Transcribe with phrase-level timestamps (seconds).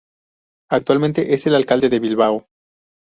[0.71, 2.47] Actualmente es el alcalde de Bilbao.